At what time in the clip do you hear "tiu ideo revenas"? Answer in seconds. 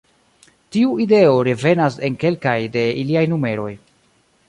0.75-1.99